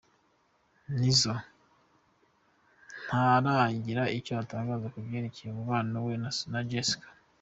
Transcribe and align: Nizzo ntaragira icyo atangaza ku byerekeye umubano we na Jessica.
Nizzo 0.99 1.33
ntaragira 3.03 4.03
icyo 4.17 4.33
atangaza 4.41 4.85
ku 4.93 4.97
byerekeye 5.05 5.49
umubano 5.51 5.95
we 6.05 6.13
na 6.53 6.61
Jessica. 6.71 7.09